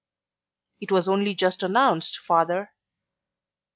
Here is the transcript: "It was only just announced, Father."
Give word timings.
"It 0.79 0.91
was 0.91 1.07
only 1.07 1.35
just 1.35 1.61
announced, 1.61 2.17
Father." 2.25 2.71